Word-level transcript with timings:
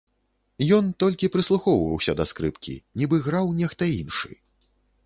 Ён 0.77 0.85
толькі 1.03 1.29
прыслухоўваўся 1.35 2.17
да 2.23 2.27
скрыпкі, 2.33 2.75
нібы 3.03 3.25
граў 3.29 3.57
нехта 3.63 3.83
іншы. 4.01 4.31